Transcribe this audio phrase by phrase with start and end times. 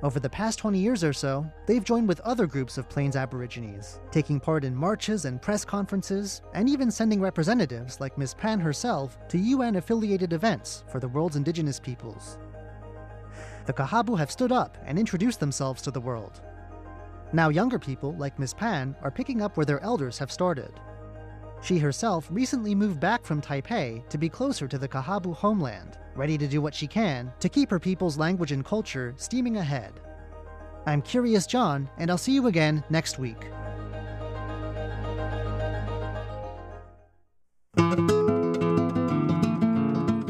[0.00, 3.98] Over the past 20 years or so, they've joined with other groups of Plains Aborigines,
[4.12, 8.34] taking part in marches and press conferences, and even sending representatives like Ms.
[8.34, 12.38] Pan herself to UN affiliated events for the world's indigenous peoples.
[13.66, 16.42] The Kaxabu have stood up and introduced themselves to the world.
[17.32, 18.54] Now, younger people like Ms.
[18.54, 20.70] Pan are picking up where their elders have started.
[21.60, 26.36] She herself recently moved back from Taipei to be closer to the Kaxabu homeland ready
[26.36, 29.92] to do what she can to keep her people's language and culture steaming ahead.
[30.86, 33.46] I'm Curious John, and I'll see you again next week.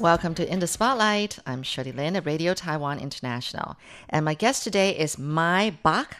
[0.00, 1.38] Welcome to In the Spotlight.
[1.46, 3.76] I'm Shirley Lin at Radio Taiwan International.
[4.10, 6.16] And my guest today is Mai Bach,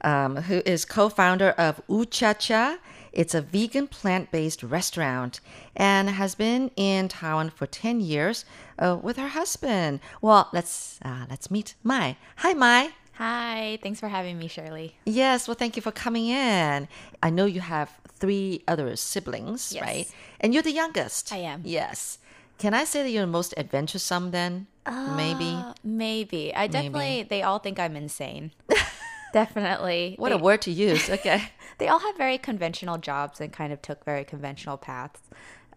[0.00, 2.78] um, who is co founder of Ooh Cha Cha.
[3.12, 5.40] It's a vegan plant based restaurant
[5.76, 8.46] and has been in Taiwan for 10 years
[8.78, 10.00] uh, with her husband.
[10.22, 12.16] Well, let's, uh, let's meet Mai.
[12.36, 12.92] Hi, Mai.
[13.20, 14.96] Hi, thanks for having me, Shirley.
[15.04, 16.88] Yes, well, thank you for coming in.
[17.22, 19.82] I know you have three other siblings, Yes.
[19.82, 20.10] right?
[20.40, 21.30] And you're the youngest.
[21.30, 21.60] I am.
[21.66, 22.16] Yes.
[22.56, 24.68] Can I say that you're the most adventuresome then?
[24.86, 25.50] Maybe.
[25.50, 26.54] Uh, maybe.
[26.54, 28.52] I definitely, they all think I'm insane.
[29.34, 30.14] definitely.
[30.18, 31.10] What they, a word to use.
[31.10, 31.42] Okay.
[31.76, 35.20] They all have very conventional jobs and kind of took very conventional paths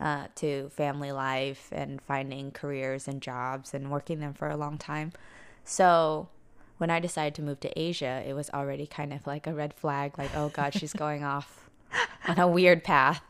[0.01, 4.77] uh, to family life and finding careers and jobs and working them for a long
[4.77, 5.13] time.
[5.63, 6.27] So
[6.77, 9.73] when I decided to move to Asia, it was already kind of like a red
[9.73, 11.69] flag like, oh God, she's going off
[12.27, 13.21] on a weird path.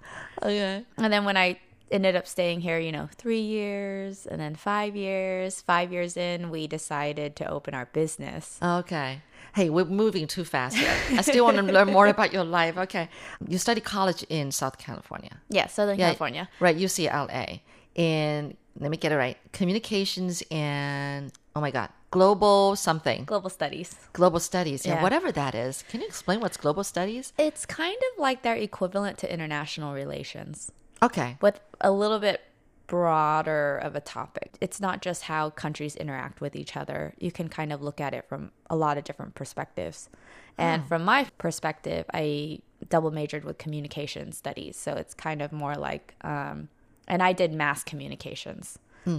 [0.42, 0.86] okay.
[0.98, 1.60] And then when I
[1.92, 6.50] ended up staying here, you know, three years and then five years, five years in,
[6.50, 8.58] we decided to open our business.
[8.64, 9.22] Okay.
[9.54, 10.96] Hey, we're moving too fast here.
[11.12, 12.76] I still want to learn more about your life.
[12.78, 13.10] Okay.
[13.48, 15.38] You studied college in South California.
[15.50, 16.50] Yeah, Southern Yeah, California.
[16.60, 17.60] Right, UCLA.
[17.96, 19.38] And let me get it right.
[19.52, 23.26] Communications and, oh my God, global something.
[23.26, 23.96] Global studies.
[24.14, 24.86] Global studies.
[24.86, 25.02] Yeah, Yeah.
[25.04, 25.84] whatever that is.
[25.90, 27.34] Can you explain what's global studies?
[27.40, 31.38] It's kind of like their equivalent to international relations, Okay.
[31.42, 32.42] with a little bit
[32.86, 34.50] broader of a topic.
[34.62, 37.16] It's not just how countries interact with each other.
[37.18, 40.08] You can kind of look at it from a lot of different perspectives.
[40.56, 42.60] And from my perspective, I
[42.90, 44.78] double majored with communication studies.
[44.78, 46.70] So it's kind of more like, um,
[47.08, 48.78] and I did mass communications.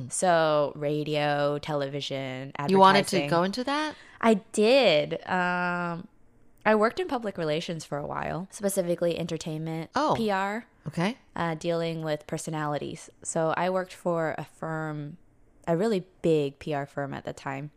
[0.08, 2.70] So radio, television, advertising.
[2.70, 3.94] You wanted to go into that?
[4.20, 5.14] I did.
[5.28, 6.08] Um,
[6.66, 10.14] I worked in public relations for a while, specifically entertainment, Oh.
[10.16, 11.18] PR, Okay.
[11.36, 13.10] uh, dealing with personalities.
[13.22, 15.18] So I worked for a firm,
[15.68, 17.70] a really big PR firm at the time,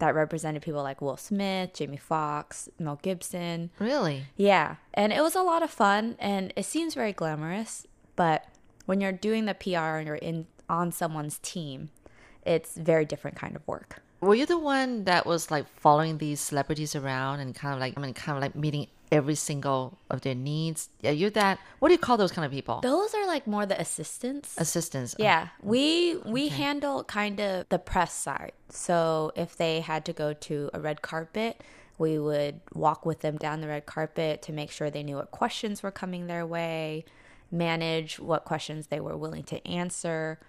[0.00, 3.70] that represented people like Will Smith, Jamie Foxx, Mel Gibson.
[3.78, 4.24] Really?
[4.36, 7.86] Yeah, and it was a lot of fun, and it seems very glamorous.
[8.16, 8.44] But
[8.86, 11.90] when you're doing the PR and you're in on someone's team,
[12.44, 14.02] it's very different kind of work.
[14.20, 17.94] Were you the one that was like following these celebrities around and kind of like,
[17.96, 20.88] I mean, kind of like meeting every single of their needs?
[21.02, 21.58] Yeah, you're that.
[21.78, 22.80] What do you call those kind of people?
[22.80, 24.54] Those are like more the assistants.
[24.56, 25.14] Assistants.
[25.18, 28.52] Yeah, we we handle kind of the press side.
[28.70, 31.62] So if they had to go to a red carpet,
[31.98, 35.30] we would walk with them down the red carpet to make sure they knew what
[35.30, 37.04] questions were coming their way,
[37.50, 40.40] manage what questions they were willing to answer,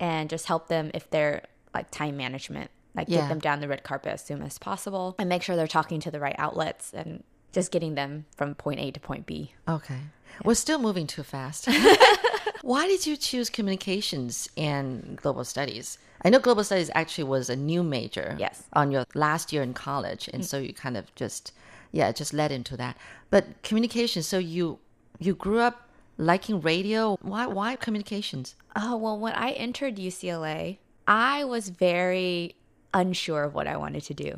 [0.00, 3.20] and just help them if they're like time management, like Yeah.
[3.20, 6.00] get them down the red carpet as soon as possible, and make sure they're talking
[6.00, 7.22] to the right outlets and
[7.52, 9.52] just getting them from point A to point B.
[9.68, 9.98] Okay.
[10.44, 11.68] We're still moving too fast.
[12.62, 15.98] Why did you choose communications and global studies?
[16.22, 18.64] I know global studies actually was a new major Yes.
[18.72, 20.46] on your last year in college, and mm.
[20.46, 21.52] so you kind of just
[21.92, 22.96] yeah, just led into that.
[23.30, 24.78] But communications, so you
[25.18, 25.89] you grew up
[26.20, 27.16] liking radio.
[27.22, 28.54] Why why communications?
[28.76, 32.54] Oh, well, when I entered UCLA, I was very
[32.94, 34.36] unsure of what I wanted to do.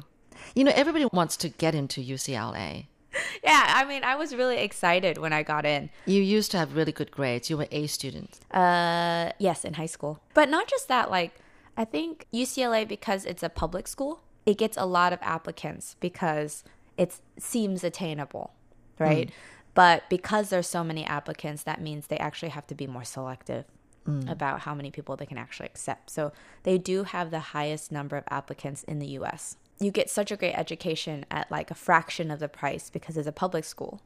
[0.55, 2.87] You know, everybody wants to get into UCLA.
[3.45, 5.91] Yeah, I mean, I was really excited when I got in.
[6.07, 7.51] You used to have really good grades.
[7.51, 8.41] You were A student.
[8.51, 10.21] Uh, yes, in high school.
[10.33, 11.35] But not just that, like,
[11.77, 16.65] I think UCLA, because it's a public school, it gets a lot of applicants because
[16.97, 18.55] it seems attainable,
[18.99, 19.31] right?
[19.75, 23.65] But because there's so many applicants, that means they actually have to be more selective
[24.07, 24.31] mm.
[24.31, 26.11] about how many people they can actually accept.
[26.11, 26.33] So
[26.63, 29.57] they do have the highest number of applicants in the US.
[29.81, 33.27] you get such a great education at like a fraction of the price because it's
[33.27, 34.01] a public school.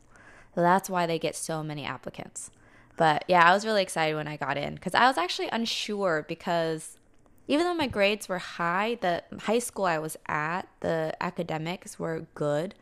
[0.55, 2.51] So that's why they get so many applicants.
[2.97, 6.25] But yeah, I was really excited when I got in because I was actually unsure
[6.27, 6.99] because
[7.47, 12.27] even though my grades were high, the high school I was at, the academics were
[12.35, 12.75] good,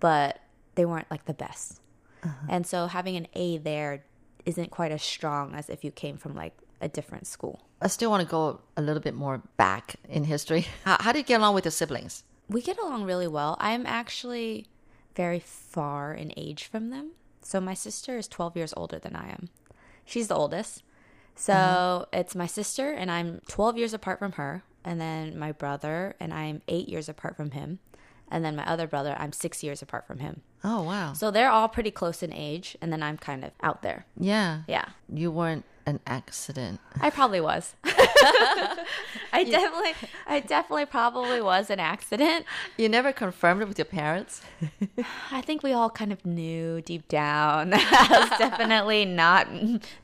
[0.00, 0.40] but
[0.74, 1.80] they weren't like the best.
[2.22, 2.46] Uh-huh.
[2.48, 4.04] And so having an A there
[4.44, 7.60] isn't quite as strong as if you came from like a different school.
[7.82, 10.66] I still want to go a little bit more back in history.
[10.84, 12.24] How, how do you get along with your siblings?
[12.48, 13.56] We get along really well.
[13.60, 14.66] I'm actually
[15.14, 17.12] very far in age from them.
[17.42, 19.48] So my sister is 12 years older than I am.
[20.04, 20.82] She's the oldest.
[21.34, 22.18] So mm-hmm.
[22.18, 24.62] it's my sister, and I'm 12 years apart from her.
[24.84, 27.78] And then my brother, and I'm eight years apart from him.
[28.30, 30.42] And then my other brother, I'm six years apart from him.
[30.62, 31.12] Oh, wow.
[31.14, 32.76] So they're all pretty close in age.
[32.80, 34.06] And then I'm kind of out there.
[34.16, 34.62] yeah.
[34.68, 34.86] Yeah.
[35.12, 36.78] You weren't an accident.
[37.00, 37.74] I probably was.
[37.84, 39.92] I definitely,
[40.26, 42.44] I definitely probably was an accident.
[42.76, 44.42] You never confirmed it with your parents?
[45.32, 49.48] I think we all kind of knew deep down that was definitely not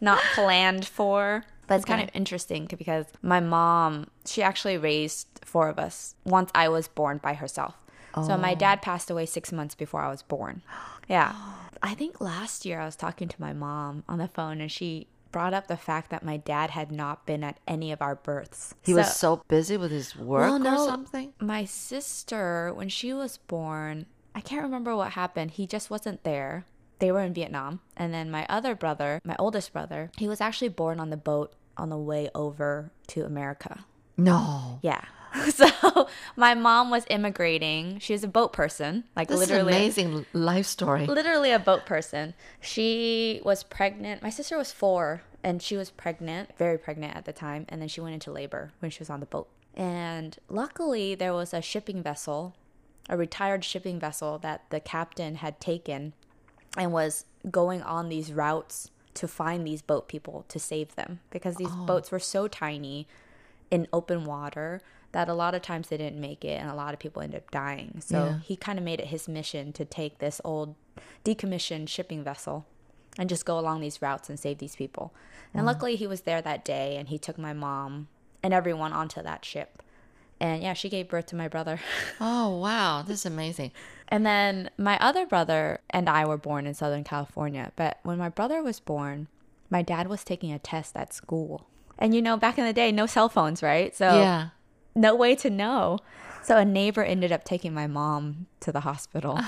[0.00, 1.44] not planned for.
[1.68, 6.50] But it's kind of interesting because my mom, she actually raised four of us once
[6.54, 7.74] I was born by herself.
[8.24, 8.56] So my oh.
[8.56, 10.62] dad passed away six months before I was born.
[11.08, 11.36] Yeah.
[11.84, 15.06] I think last year I was talking to my mom on the phone and she
[15.30, 18.74] brought up the fact that my dad had not been at any of our births.
[18.82, 21.32] He was so busy with his work Well, or something?
[21.40, 25.52] My sister, when she was born, I can't remember what happened.
[25.52, 26.66] He just wasn't there.
[26.98, 27.80] They were in Vietnam.
[27.96, 31.52] And then my other brother, my oldest brother, he was actually born on the boat
[31.76, 33.84] on the way over to America.
[34.16, 34.78] No.
[34.82, 35.02] Yeah.
[35.50, 37.98] So my mom was immigrating.
[37.98, 41.06] She was a boat person, like This literally is an amazing life story.
[41.06, 42.34] literally a boat person.
[42.60, 44.22] She was pregnant.
[44.22, 47.66] My sister was four, and she was pregnant, very pregnant at the time.
[47.68, 49.48] And then she went into labor when she was on the boat.
[49.74, 52.54] And luckily, there was a shipping vessel,
[53.08, 56.14] a retired shipping vessel that the captain had taken
[56.76, 61.56] and was going on these routes to find these boat people to save them because
[61.56, 61.86] these oh.
[61.86, 63.06] boats were so tiny
[63.70, 64.82] in open water
[65.16, 67.38] that a lot of times they didn't make it and a lot of people ended
[67.40, 68.02] up dying.
[68.04, 68.38] So Yeah.
[68.44, 70.74] he kind of made it his mission to take this old
[71.24, 72.66] decommissioned shipping vessel
[73.18, 75.14] and just go along these routes and save these people.
[75.54, 78.08] And luckily he was there that day and he took my mom
[78.42, 79.82] and everyone onto that ship.
[80.38, 81.80] And yeah, she gave birth to my brother.
[82.20, 83.00] Oh, wow.
[83.00, 83.72] This is amazing.
[84.08, 87.72] And then my other brother and I were born in Southern California.
[87.74, 89.28] But when my brother was born,
[89.70, 91.66] my dad was taking a test at school.
[91.98, 93.96] And you know, back in the day, no cell phones, right?
[93.96, 94.48] So Yeah.
[94.96, 95.98] No way to know.
[96.42, 99.38] So a neighbor ended up taking my mom to the hospital.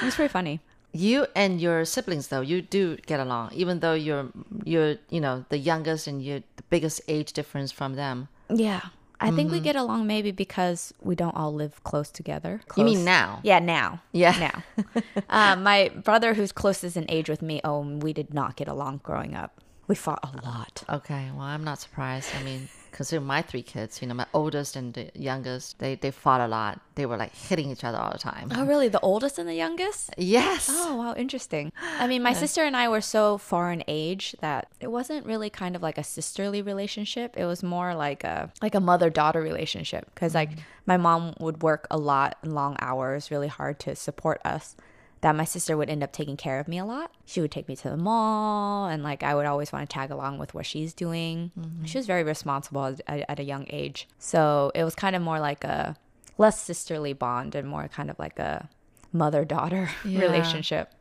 [0.00, 0.60] it was pretty funny.
[0.92, 4.28] You and your siblings, though, you do get along, even though you're
[4.64, 8.28] you're you know the youngest and you're the biggest age difference from them.
[8.48, 8.80] Yeah.
[9.22, 12.62] I think we get along maybe because we don't all live close together.
[12.74, 13.40] You mean now?
[13.42, 14.00] Yeah, now.
[14.12, 14.50] Yeah.
[14.78, 14.84] Now.
[15.28, 19.02] um, my brother, who's closest in age with me, oh, we did not get along
[19.02, 19.60] growing up.
[19.88, 20.84] We fought a lot.
[20.88, 22.30] Okay, well, I'm not surprised.
[22.34, 22.70] I mean,
[23.00, 26.46] considering my three kids, you know, my oldest and the youngest, they they fought a
[26.46, 26.78] lot.
[26.96, 28.52] They were like hitting each other all the time.
[28.54, 28.88] Oh, really?
[28.88, 30.10] The oldest and the youngest?
[30.18, 30.68] Yes.
[30.70, 31.72] Oh, wow, interesting.
[31.98, 35.48] I mean, my sister and I were so far in age that it wasn't really
[35.48, 37.38] kind of like a sisterly relationship.
[37.38, 40.60] It was more like a like a mother-daughter relationship because like mm-hmm.
[40.84, 44.76] my mom would work a lot, and long hours, really hard to support us.
[45.22, 47.10] That my sister would end up taking care of me a lot.
[47.26, 50.10] She would take me to the mall, and like I would always want to tag
[50.10, 51.50] along with what she's doing.
[51.58, 51.84] Mm-hmm.
[51.84, 55.38] She was very responsible at, at a young age, so it was kind of more
[55.38, 55.96] like a
[56.38, 58.68] less sisterly bond and more kind of like a
[59.12, 60.20] mother-daughter Yeah.
[60.20, 60.94] relationship.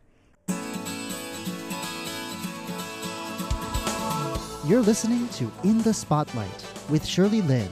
[4.65, 7.70] You're listening to In the Spotlight with Shirley Lin.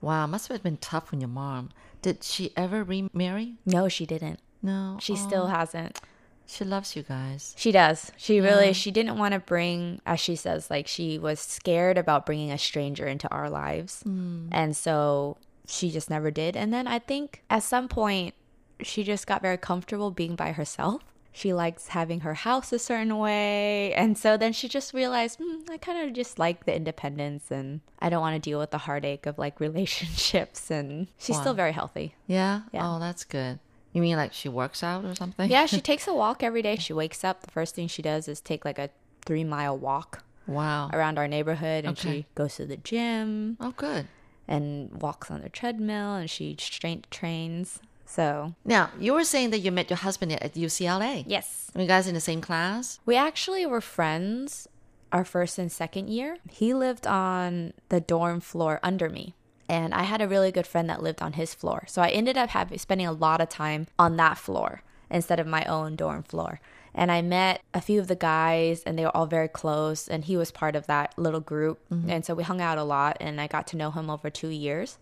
[0.00, 1.70] Wow, must have been tough on your mom.
[2.02, 3.54] Did she ever remarry?
[3.64, 4.40] No, she didn't.
[4.62, 4.98] No.
[5.00, 6.00] She Oh, still hasn't.
[6.46, 7.54] She loves you guys.
[7.56, 8.12] She does.
[8.16, 12.26] She really she didn't want to bring as she says like she was scared about
[12.26, 14.02] bringing a stranger into our lives.
[14.02, 14.48] Hmm.
[14.52, 16.56] And so she just never did.
[16.56, 18.34] And then I think at some point
[18.82, 21.02] she just got very comfortable being by herself.
[21.34, 23.94] She likes having her house a certain way.
[23.94, 27.80] And so then she just realized, hmm, I kind of just like the independence and
[28.00, 30.70] I don't want to deal with the heartache of like relationships.
[30.70, 32.14] And she's still very healthy.
[32.26, 32.62] Yeah?
[32.72, 32.82] Yeah.
[32.96, 33.58] Oh, that's good.
[33.92, 35.50] You mean like she works out or something?
[35.50, 36.76] Yeah, she takes a walk every day.
[36.76, 37.40] She wakes up.
[37.42, 38.90] The first thing she does is take like a
[39.24, 40.90] three mile walk Wow.
[40.92, 42.10] around our neighborhood and Okay.
[42.20, 44.06] she goes to the gym Oh, good.
[44.48, 47.78] and walks on the treadmill and she strength trains.
[48.14, 51.24] So, Now, you were saying that you met your husband at UCLA.
[51.26, 51.70] yes.
[51.74, 53.00] Were you guys in the same class?
[53.06, 54.68] We actually were friends
[55.12, 59.34] our first and second year, he lived on the dorm floor under me.
[59.68, 61.84] And I had a really good friend that lived on his floor.
[61.86, 65.46] So I ended up having spending a lot of time on that floor instead of
[65.46, 66.60] my own dorm floor.
[66.94, 70.24] And I met a few of the guys and they were all very close and
[70.24, 71.78] he was part of that little group.
[71.90, 72.10] Mm-hmm.
[72.10, 74.48] And so we hung out a lot and I got to know him over 2
[74.48, 74.98] years.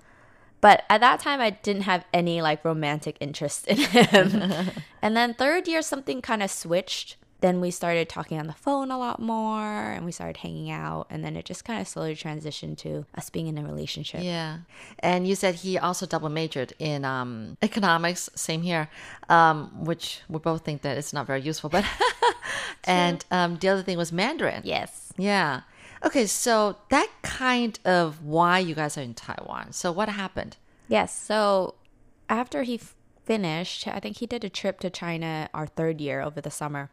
[0.61, 4.71] But at that time, I didn't have any like romantic interest in him.
[5.03, 7.17] and then third year, something kind of switched.
[7.41, 11.07] Then we started talking on the phone a lot more and we started hanging out.
[11.09, 14.21] And then it just kind of slowly transitioned to us being in a relationship.
[14.23, 14.59] Yeah.
[14.99, 18.91] And you said he also double majored in um, economics, same here,
[19.31, 21.71] um, which we both think that it's not very useful.
[21.71, 21.87] But
[22.85, 24.61] and um, the other thing was Mandarin.
[24.65, 25.11] Yes.
[25.17, 25.63] Yeah.
[26.05, 29.73] Okay, so that kind of why you guys are in Taiwan.
[29.73, 30.57] So what happened?
[30.89, 31.17] Yes.
[31.17, 31.75] So
[32.29, 32.81] after he
[33.25, 36.91] finished, I think he did a trip to China our third year over the summer.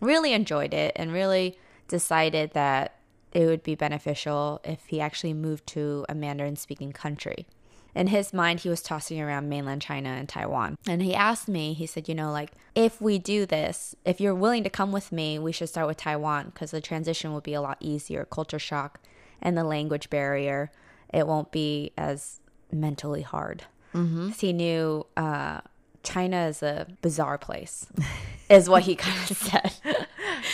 [0.00, 2.96] Really enjoyed it and really decided that
[3.32, 7.46] it would be beneficial if he actually moved to a Mandarin speaking country.
[7.94, 10.76] In his mind, he was tossing around mainland China and Taiwan.
[10.86, 14.34] And he asked me, he said, you know, like, if we do this, if you're
[14.34, 17.54] willing to come with me, we should start with Taiwan because the transition will be
[17.54, 18.24] a lot easier.
[18.24, 19.00] Culture shock
[19.42, 20.70] and the language barrier,
[21.12, 22.40] it won't be as
[22.70, 23.64] mentally hard.
[23.94, 24.30] Mm-hmm.
[24.30, 25.62] He knew uh,
[26.02, 27.86] China is a bizarre place,
[28.50, 29.72] is what he kind of said.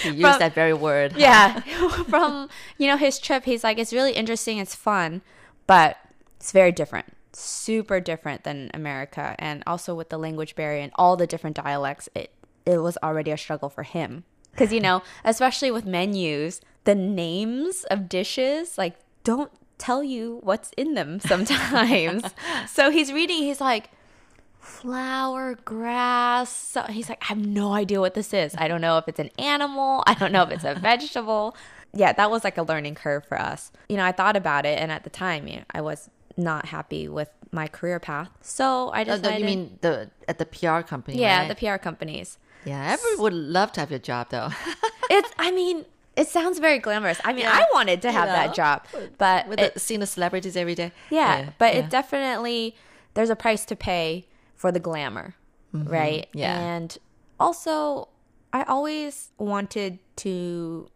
[0.03, 1.13] he used From- that very word.
[1.13, 1.19] huh?
[1.19, 1.61] yeah,
[2.09, 2.49] from
[2.79, 5.21] you know his trip, he's like, it's really interesting, it's fun,
[5.67, 5.99] but
[6.37, 11.17] it's very different, super different than America, and also with the language barrier and all
[11.17, 12.33] the different dialects, it
[12.67, 17.85] it was already a struggle for him because you know, especially with menus, the names
[17.91, 22.25] of dishes like don't tell you what's in them sometimes.
[22.69, 23.91] so he's reading, he's like
[24.65, 26.51] flower, grass.
[26.51, 28.55] So he's like, I have no idea what this is.
[28.57, 30.03] I don't know if it's an animal.
[30.07, 31.57] I don't know if it's a vegetable.
[31.93, 33.71] Yeah, that was like a learning curve for us.
[33.89, 36.67] You know, I thought about it, and at the time, you know, I was not
[36.67, 38.29] happy with my career path.
[38.41, 39.23] So I Oh, decided.
[39.31, 41.19] no, you mean the at the PR company?
[41.19, 41.49] yeah, right?
[41.49, 42.39] the PR companies.
[42.65, 42.93] yeah.
[42.93, 44.49] Everyone would love to have your job, though.
[45.11, 45.31] It's.
[45.39, 45.85] I mean,
[46.17, 47.21] it sounds very glamorous.
[47.25, 47.53] I mean, Yeah.
[47.53, 48.87] I wanted to have You that job,
[49.19, 50.91] but With it- the, seeing the celebrities every day.
[51.11, 51.81] Yeah, but yeah.
[51.81, 52.75] it definitely
[53.15, 54.27] there's a price to pay
[54.57, 55.35] for the glamour,
[55.73, 56.27] right?
[56.31, 56.39] Mm-hmm.
[56.39, 56.59] Yeah.
[56.59, 56.97] And
[57.39, 58.09] also
[58.53, 60.89] I always wanted to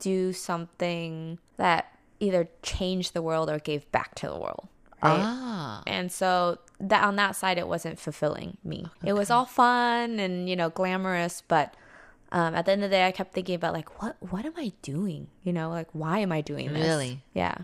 [0.00, 1.86] do something that
[2.20, 4.68] either changed the world or gave back to the world.
[5.02, 5.20] Right?
[5.22, 5.82] Ah.
[5.86, 8.86] And so that on that side it wasn't fulfilling me.
[9.04, 11.74] It was all fun and you know glamorous, but
[12.32, 14.54] um, at the end of the day, I kept thinking about like what what am
[14.56, 15.28] I doing?
[15.42, 16.82] You know, like why am I doing this?
[16.82, 17.22] Really?
[17.34, 17.54] Yeah.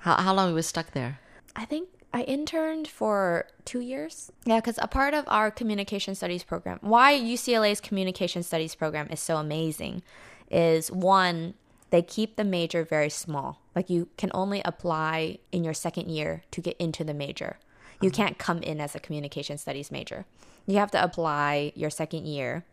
[0.00, 1.20] How how long were we stuck there?
[1.56, 4.32] I think I interned for two years.
[4.44, 9.20] Yeah, because a part of our communication studies program, why UCLA's communication studies program is
[9.20, 10.02] so amazing
[10.50, 11.54] is one,
[11.90, 13.60] they keep the major very small.
[13.74, 17.58] Like you can only apply in your second year to get into the major.
[18.00, 20.24] You can't come in as a communication studies major.
[20.66, 22.64] You have to apply your second year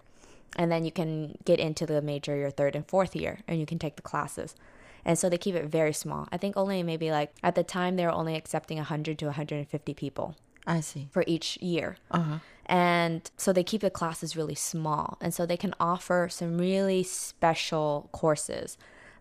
[0.56, 3.66] and then you can get into the major your third and fourth year and you
[3.66, 4.56] can take the classes
[5.04, 7.98] and so they keep it very small i think only maybe like at the time
[7.98, 11.10] they were only accepting 100 to 150 people I see.
[11.12, 12.38] for each year Uh-huh.
[12.66, 17.04] and so they keep the classes really small and so they can offer some really
[17.04, 18.78] special courses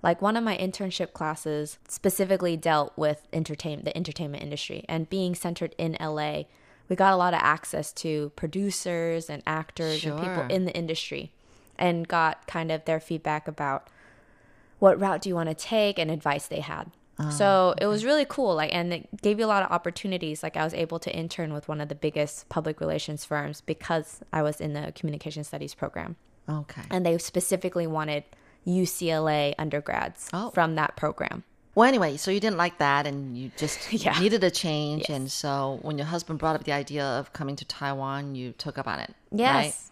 [0.06, 5.34] like one of my internship classes specifically dealt with entertain the entertainment industry and being
[5.34, 6.44] centered in LA
[6.88, 11.32] we got a lot of access to producers and actors and people in the industry
[11.76, 13.88] and got kind of their feedback about
[14.78, 16.90] what route do you want to take and advice they had.
[17.18, 20.42] Oh, so it was really cool like and it gave you a lot of opportunities
[20.42, 24.20] like I was able to intern with one of the biggest public relations firms because
[24.32, 26.16] I was in the communication studies program
[26.48, 26.82] Okay.
[26.90, 28.24] and they specifically wanted
[28.66, 30.50] UCLA undergrads Oh.
[30.50, 31.44] from that program.
[31.74, 34.18] Well, anyway, so you didn't like that, and you just Yeah.
[34.18, 37.64] needed a change, and so when your husband brought up the idea of coming to
[37.66, 39.14] Taiwan, you took up on it.
[39.30, 39.64] right?
[39.66, 39.90] Yes.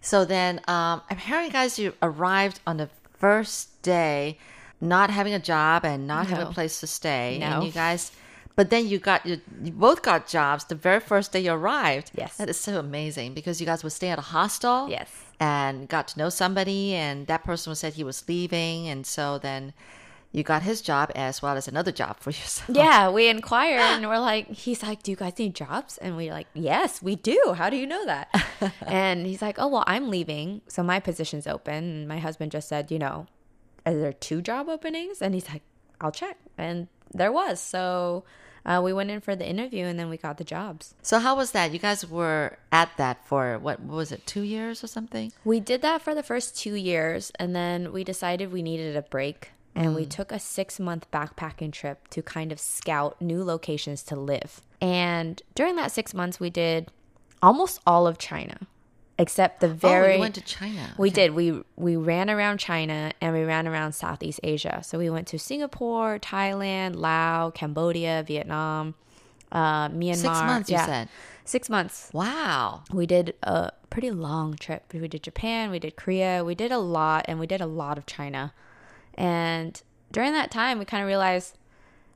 [0.00, 2.88] So then, um, apparently, guys, you arrived on the
[3.18, 4.38] first day,
[4.80, 7.46] not having a job and not having a place to stay, No.
[7.46, 8.12] and you guys.
[8.56, 12.10] But then you got you, you both got jobs the very first day you arrived.
[12.14, 12.36] Yes.
[12.38, 14.88] that is so amazing because you guys would stay at a hostel.
[14.88, 15.08] Yes.
[15.40, 19.72] And got to know somebody, and that person said he was leaving, and so then
[20.32, 22.76] you got his job as well as another job for yourself.
[22.76, 25.98] Yeah, we inquired and we're like, he's like, Do you guys need jobs?
[25.98, 27.54] And we're like, Yes, we do.
[27.56, 28.28] How do you know that?
[28.86, 30.60] and he's like, Oh, well, I'm leaving.
[30.68, 31.74] So my position's open.
[31.74, 33.26] And my husband just said, You know,
[33.84, 35.20] are there two job openings?
[35.20, 35.62] And he's like,
[36.00, 36.38] I'll check.
[36.56, 37.60] And there was.
[37.60, 38.24] So
[38.64, 40.94] uh, we went in for the interview and then we got the jobs.
[41.02, 41.72] So how was that?
[41.72, 45.32] You guys were at that for what, what was it, two years or something?
[45.44, 49.02] We did that for the first two years and then we decided we needed a
[49.02, 54.02] break and we took a six month backpacking trip to kind of scout new locations
[54.04, 54.60] to live.
[54.80, 56.90] And during that six months, we did
[57.42, 58.66] almost all of China,
[59.20, 60.12] except the very.
[60.12, 60.94] oh, you went to China.
[60.98, 61.14] We Okay.
[61.26, 61.34] did.
[61.34, 64.80] We we ran around China and we ran around Southeast Asia.
[64.82, 68.94] So we went to Singapore, Thailand, Laos, Cambodia, Vietnam,
[69.52, 70.16] uh, Myanmar.
[70.16, 71.08] Six months, you said.
[71.44, 72.10] Six months.
[72.12, 72.82] Wow.
[72.92, 74.84] We did a pretty long trip.
[74.92, 77.98] We did Japan, we did Korea, we did a lot, and we did a lot
[77.98, 78.52] of China.
[79.14, 79.80] And
[80.12, 81.58] during that time, we kind of realized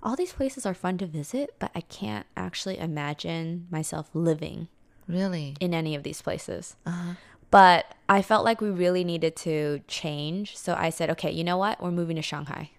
[0.02, 4.68] all these places are fun to visit, but I can't actually imagine myself living
[5.06, 5.56] Really?
[5.60, 6.76] in any of these places.
[6.86, 7.14] Uh-huh.
[7.50, 10.56] But I felt like we really needed to change.
[10.56, 11.80] So I said, okay, you know what?
[11.80, 12.70] We're moving to Shanghai.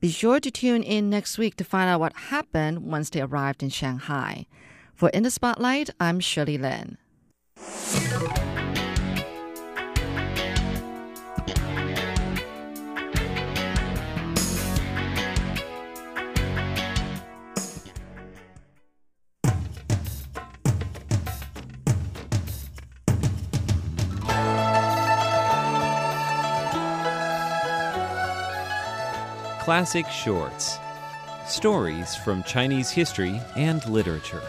[0.00, 3.62] Be sure to tune in next week to find out what happened once they arrived
[3.62, 4.46] in Shanghai.
[4.94, 6.98] For In the Spotlight, I'm Shirley Lin.
[29.64, 30.76] Classic Shorts
[31.46, 34.42] Stories from Chinese history and literature.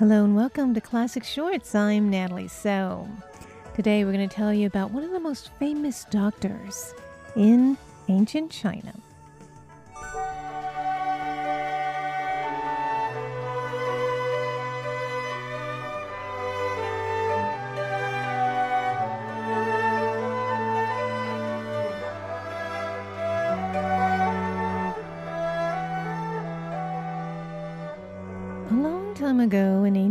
[0.00, 1.72] Hello and welcome to Classic Shorts.
[1.76, 3.08] I'm Natalie So.
[3.76, 6.92] Today we're going to tell you about one of the most famous doctors
[7.36, 8.92] in ancient China.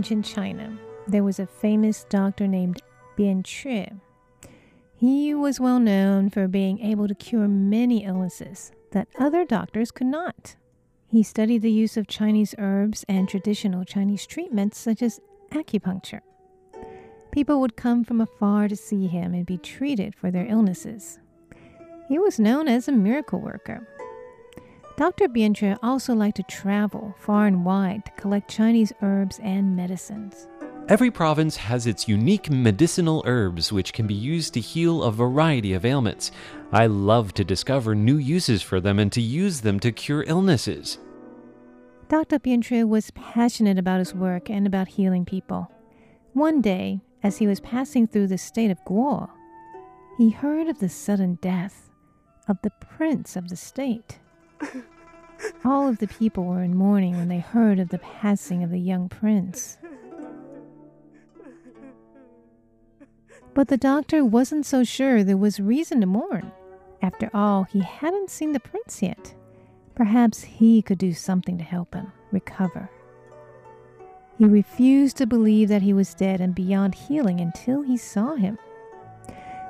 [0.06, 2.80] Ancient China, there was a famous doctor named
[3.18, 3.90] Bian Que.
[4.96, 10.06] He was well known for being able to cure many illnesses that other doctors could
[10.06, 10.58] not.
[11.08, 16.22] He studied the use of Chinese herbs and traditional Chinese treatments such as acupuncture.
[17.32, 21.18] People would come from afar to see him and be treated for their illnesses.
[22.08, 23.88] He was known as a miracle worker.
[24.98, 25.28] Dr.
[25.28, 30.48] Bian Que also liked to travel far and wide to collect Chinese herbs and medicines.
[30.88, 35.74] Every province has its unique medicinal herbs which can be used to heal a variety
[35.74, 36.32] of ailments.
[36.72, 40.98] I love to discover new uses for them and to use them to cure illnesses.
[42.08, 42.40] Dr.
[42.40, 45.70] Bian Que was passionate about his work and about healing people.
[46.32, 49.30] One day, as he was passing through the state of Guo,
[50.18, 51.90] he heard of the sudden death
[52.48, 54.20] of the prince of the state.
[55.66, 58.80] All of the people were in mourning when they heard of the passing of the
[58.80, 59.78] young prince.
[63.54, 66.52] But the doctor wasn't so sure there was reason to mourn.
[67.02, 69.34] After all, he hadn't seen the prince yet.
[69.96, 72.90] Perhaps he could do something to help him recover.
[74.38, 78.60] He refused to believe that he was dead and beyond healing until he saw him.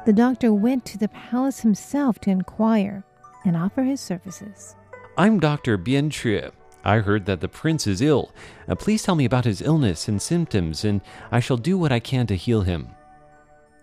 [0.05, 3.03] The doctor went to the palace himself to inquire
[3.45, 4.75] and offer his services.
[5.17, 5.77] I'm Dr.
[5.77, 6.51] Bian Que.
[6.83, 8.31] I heard that the prince is ill.
[8.67, 11.99] Uh, please tell me about his illness and symptoms, and I shall do what I
[11.99, 12.89] can to heal him.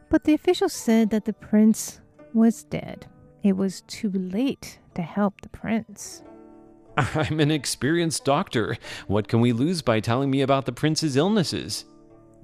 [0.08, 2.00] But the official said that the prince
[2.34, 3.06] was dead.
[3.42, 6.22] It was too late to help the prince.
[6.96, 8.76] I'm an experienced doctor.
[9.06, 11.86] What can we lose by telling me about the prince's illnesses?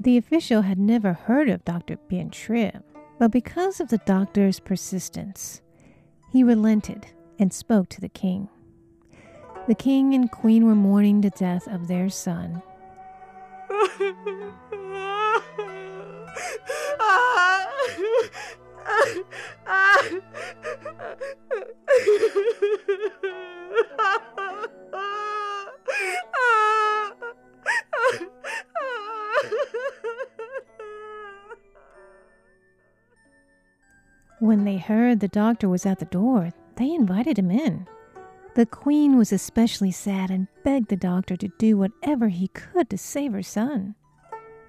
[0.01, 1.99] The official had never heard of Dr.
[2.11, 2.73] Bian Que,
[3.19, 5.61] but because of the doctor's persistence,
[6.31, 7.07] he relented
[7.39, 8.49] and spoke to the king.
[9.67, 12.63] The king and queen were mourning the death of their son.
[34.41, 37.89] When they heard the doctor was at the door, they invited him in.
[38.55, 42.99] The queen was especially sad and begged the doctor to do whatever he could to
[42.99, 43.97] save her son.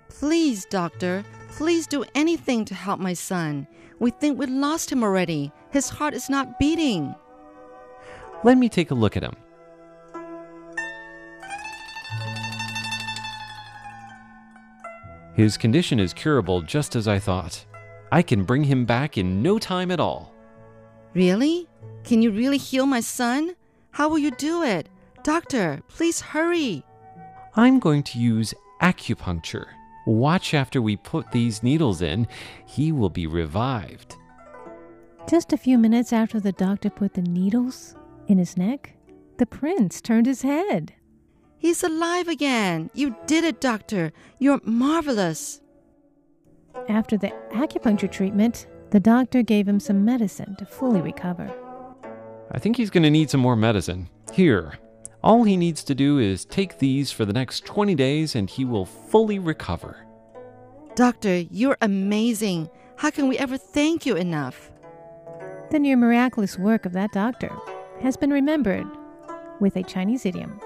[0.09, 3.67] Please, doctor, please do anything to help my son.
[3.99, 5.51] We think we lost him already.
[5.69, 7.13] His heart is not beating.
[8.43, 9.35] Let me take a look at him.
[15.35, 17.65] His condition is curable just as I thought.
[18.11, 20.33] I can bring him back in no time at all.
[21.13, 21.67] Really?
[22.03, 23.55] Can you really heal my son?
[23.91, 24.89] How will you do it?
[25.23, 26.83] Doctor, please hurry.
[27.55, 29.65] I'm going to use acupuncture.
[30.05, 32.27] Watch after we put these needles in,
[32.65, 34.15] he will be revived.
[35.29, 37.95] Just a few minutes after the doctor put the needles
[38.27, 38.93] in his neck,
[39.37, 40.93] the prince turned his head.
[41.57, 42.89] He's alive again.
[42.93, 44.13] You did it, doctor.
[44.39, 45.61] You're marvelous.
[46.87, 51.51] After the acupuncture treatment, the doctor gave him some medicine to fully recover.
[52.51, 54.09] I think he's going to need some more medicine.
[54.33, 54.79] Here.
[55.21, 58.65] All he needs to do is take these for the next 20 days and he
[58.65, 60.05] will fully recover.
[60.95, 62.69] Doctor, you're amazing.
[62.95, 64.71] How can we ever thank you enough?
[65.71, 67.51] The near miraculous work of that doctor
[68.01, 68.87] has been remembered
[69.59, 70.59] with a Chinese idiom.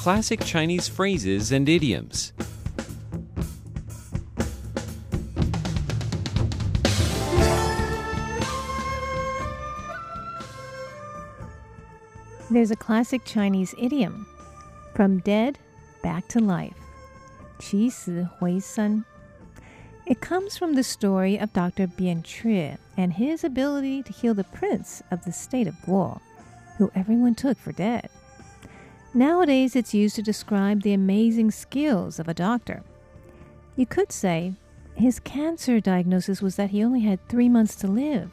[0.00, 2.32] classic Chinese phrases and idioms.
[12.50, 14.26] There's a classic Chinese idiom
[14.94, 15.58] from dead
[16.02, 16.72] back to life.
[17.58, 19.04] 起死回生.
[20.06, 21.86] It comes from the story of Dr.
[21.86, 26.22] Bian Que and his ability to heal the prince of the state of Guo,
[26.78, 28.08] who everyone took for dead.
[29.13, 32.83] Nowadays, it's used to describe the amazing skills of a doctor.
[33.75, 34.53] You could say
[34.95, 38.31] his cancer diagnosis was that he only had three months to live.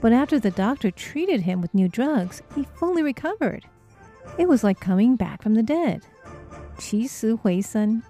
[0.00, 3.66] But after the doctor treated him with new drugs, he fully recovered.
[4.38, 6.02] It was like coming back from the dead.
[6.78, 8.02] 起死回生.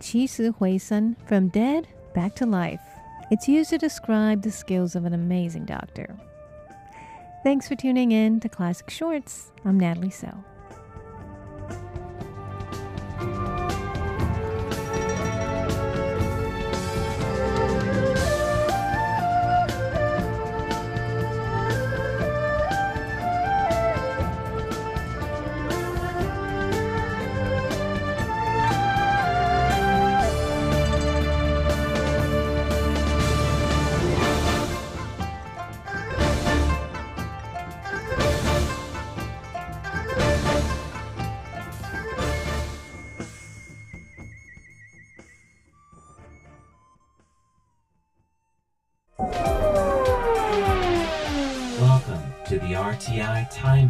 [0.00, 2.80] 起死回生, from dead back to life.
[3.30, 6.16] It's used to describe the skills of an amazing doctor.
[7.41, 9.53] Thanks for tuning in to Classic Shorts.
[9.63, 10.43] I'm Natalie So.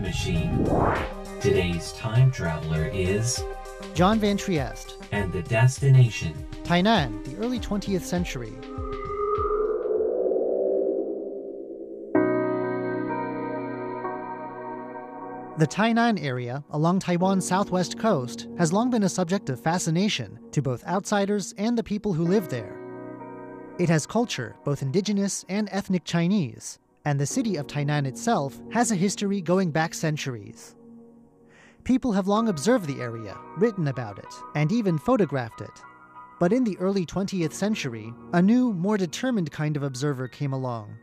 [0.10, 0.66] Machine.
[1.40, 3.44] Today's time traveler is,
[3.94, 6.34] John Van Trieste, and the destination.
[6.64, 8.52] Tainan, the early 20th century.
[15.60, 20.64] The Tainan area along Taiwan's southwest coast has long been a subject of fascination to
[20.64, 22.80] both outsiders and the people who live there.
[23.78, 28.92] It has culture, both indigenous and ethnic Chinese, and the city of Tainan itself has
[28.92, 30.76] a history going back centuries.
[31.84, 35.72] People have long observed the area, written about it, and even photographed it.
[36.40, 41.00] But in the early 20th century, a new, more determined kind of observer came along.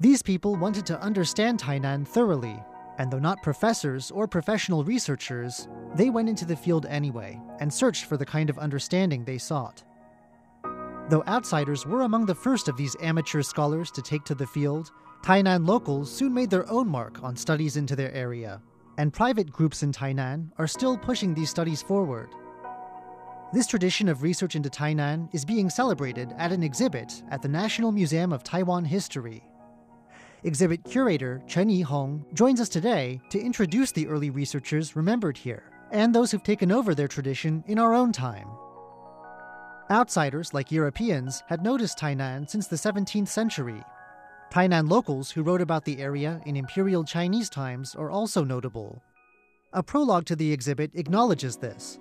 [0.00, 2.62] These people wanted to understand Tainan thoroughly,
[2.98, 8.04] and though not professors or professional researchers, they went into the field anyway and searched
[8.04, 9.82] for the kind of understanding they sought.
[11.08, 14.90] Though outsiders were among the first of these amateur scholars to take to the field,
[15.22, 18.60] Tainan locals soon made their own mark on studies into their area,
[18.98, 22.28] and private groups in Tainan are still pushing these studies forward.
[23.52, 27.92] This tradition of research into Tainan is being celebrated at an exhibit at the National
[27.92, 29.42] Museum of Taiwan History.
[30.44, 36.14] Exhibit curator Chen Yihong joins us today to introduce the early researchers remembered here and
[36.14, 38.48] those who've taken over their tradition in our own time.
[39.90, 43.82] Outsiders, like Europeans, had noticed Tainan since the 17th century.
[44.56, 49.02] Taiwan locals who wrote about the area in Imperial Chinese times are also notable.
[49.74, 51.98] A prologue to the exhibit acknowledges this.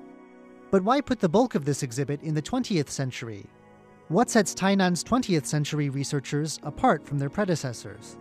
[0.71, 3.45] But why put the bulk of this exhibit in the 20th century?
[4.07, 8.15] What sets Tainan's 20th century researchers apart from their predecessors?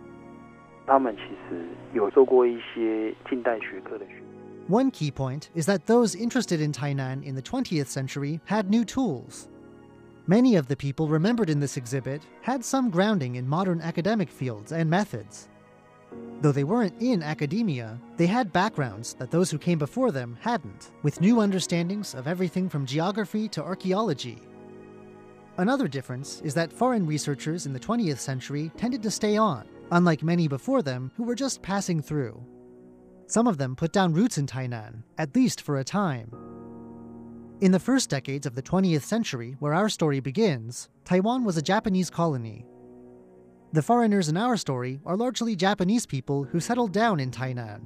[4.67, 8.83] One key point is that those interested in Tainan in the 20th century had new
[8.83, 9.47] tools.
[10.27, 14.71] Many of the people remembered in this exhibit had some grounding in modern academic fields
[14.71, 15.49] and methods.
[16.41, 20.91] Though they weren't in academia, they had backgrounds that those who came before them hadn't,
[21.03, 24.41] with new understandings of everything from geography to archaeology.
[25.57, 30.23] Another difference is that foreign researchers in the 20th century tended to stay on, unlike
[30.23, 32.43] many before them who were just passing through.
[33.27, 36.31] Some of them put down roots in Tainan, at least for a time.
[37.60, 41.62] In the first decades of the 20th century, where our story begins, Taiwan was a
[41.62, 42.64] Japanese colony.
[43.72, 47.80] The foreigners in our story are largely Japanese people who settled down in Tainan.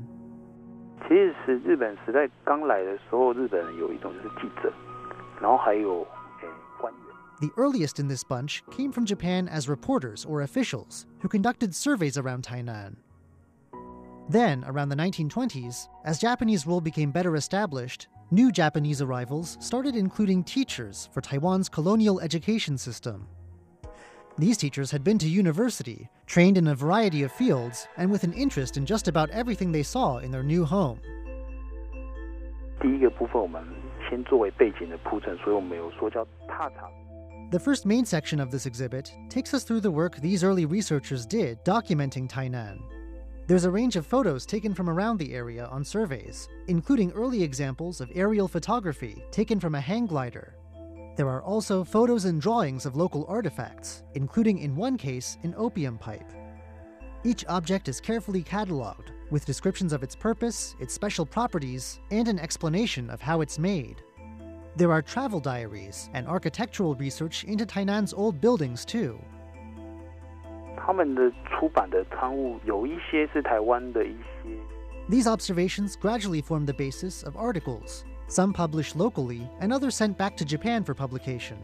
[1.02, 4.72] 其实是日本时代刚来的时候，日本人有一种就是记者，
[5.40, 6.00] 然后还有
[6.40, 6.48] 诶
[6.80, 7.02] 官员。
[7.40, 12.16] The earliest in this bunch came from Japan as reporters or officials who conducted surveys
[12.16, 12.94] around Tainan.
[14.30, 20.42] Then, around the 1920s, as Japanese rule became better established, new Japanese arrivals started including
[20.44, 23.26] teachers for Taiwan's colonial education system.
[24.36, 28.32] These teachers had been to university, trained in a variety of fields, and with an
[28.32, 30.98] interest in just about everything they saw in their new home.
[32.80, 33.62] 第一个部分我们
[34.10, 36.90] 先作为背景的铺陈，所以我们有说叫踏查。
[37.50, 41.24] The first main section of this exhibit takes us through the work these early researchers
[41.24, 42.78] did documenting Tainan.
[43.49, 47.99] there's a range of photos taken from around the area on surveys, including early examples
[47.99, 50.53] of aerial photography taken from a hang glider.
[51.15, 55.97] There are also photos and drawings of local artifacts, including in one case an opium
[55.97, 56.31] pipe.
[57.23, 62.37] Each object is carefully cataloged, with descriptions of its purpose, its special properties, and an
[62.37, 64.03] explanation of how it's made.
[64.75, 69.19] There are travel diaries and architectural research into Tainan's old buildings, too.
[70.88, 74.50] 他们的出版的刊物有一些是台湾的一些
[75.08, 80.36] These observations gradually form the basis of articles, some published locally and others sent back
[80.38, 81.58] to Japan for publication.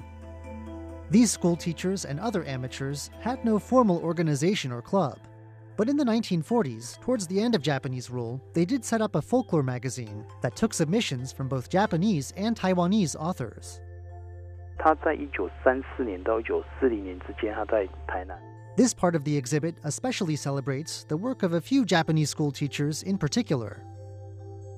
[1.10, 5.18] These school teachers and other amateurs had no formal organization or club.
[5.76, 9.22] But in the 1940s, towards the end of Japanese rule, they did set up a
[9.22, 13.80] folklore magazine that took submissions from both Japanese and Taiwanese authors.
[14.76, 18.38] 他在一九三四年到一九四零年之间，他在台南。
[18.77, 23.03] this part of the exhibit especially celebrates the work of a few Japanese school teachers
[23.03, 23.81] in particular.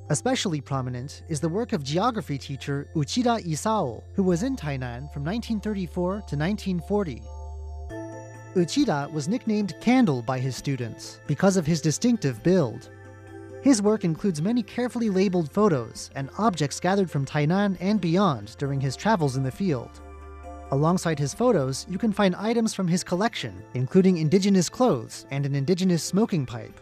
[0.09, 5.25] Especially prominent is the work of geography teacher Uchida Isao, who was in Tainan from
[5.25, 7.23] 1934 to 1940.
[8.55, 12.91] Uchida was nicknamed Candle by his students because of his distinctive build.
[13.63, 18.79] His work includes many carefully labeled photos and objects gathered from Tainan and beyond during
[18.79, 20.01] his travels in the field.
[20.70, 25.54] Alongside his photos, you can find items from his collection, including indigenous clothes and an
[25.54, 26.80] indigenous smoking pipe.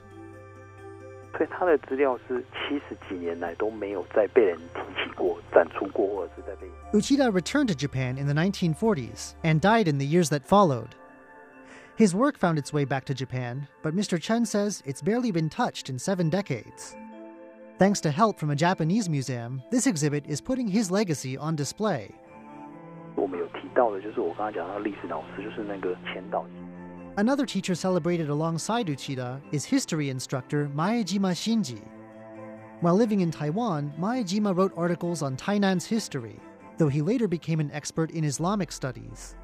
[1.36, 10.90] 所以他的资料是七十几年来都没有再被人提起过、展出过，或者是在被 Uchida returned to Japan in the 1940s and died in the years that followed.
[11.96, 14.20] His work found its way back to Japan, but Mr.
[14.20, 16.96] Chen says it's barely been touched in seven decades.
[17.78, 22.10] Thanks to help from a Japanese museum, this exhibit is putting his legacy on display.
[23.16, 26.44] 我们有提到的，就是我刚刚讲到历史老师，就是那个前导。
[27.16, 31.80] Another teacher celebrated alongside Uchida is history instructor Maejima Shinji.
[32.80, 36.36] While living in Taiwan, Maejima wrote articles on Tainan's history,
[36.78, 39.34] though he later became an expert in Islamic studies.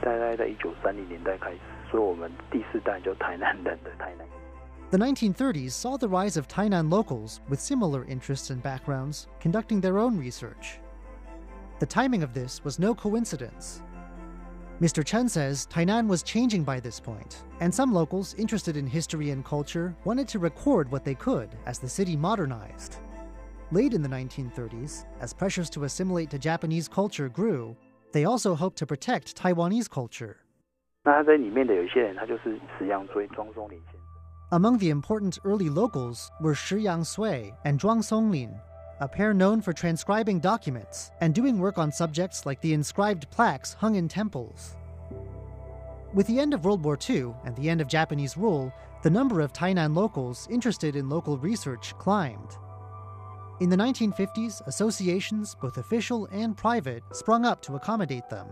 [0.00, 1.58] 大概在一九三零年代开始，
[1.90, 4.26] 所以我们第四代叫台南人的台南。
[4.90, 9.98] The 1930s saw the rise of Tainan locals with similar interests and backgrounds conducting their
[9.98, 10.78] own research.
[11.79, 13.83] The timing of this was no coincidence.
[14.81, 15.03] Mr.
[15.05, 19.43] Chen says Tainan was changing by this point, and some locals interested in history and
[19.45, 22.97] culture wanted to record what they could as the city modernized.
[23.71, 27.75] Late in the 1930s, as pressures to assimilate to Japanese culture grew,
[28.11, 30.37] they also hoped to protect Taiwanese culture.
[34.51, 38.59] Among the important early locals were Shi Yang Sui and Zhuang Songlin,
[39.00, 43.74] a pair known for transcribing documents and doing work on subjects like the inscribed plaques
[43.74, 44.76] hung in temples.
[46.14, 48.72] With the end of World War II and the end of Japanese rule,
[49.02, 52.58] the number of Tainan locals interested in local research climbed.
[53.60, 58.46] In the 1950s, associations, both official and private, sprung up to accommodate them.